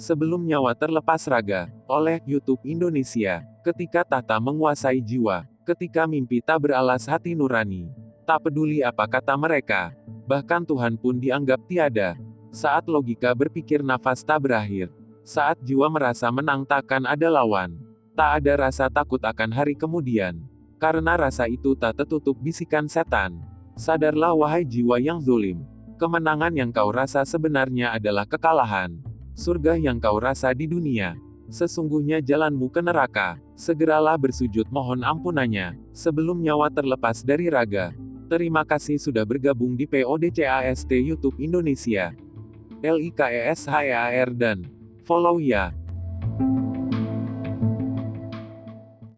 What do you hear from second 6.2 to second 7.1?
tak beralas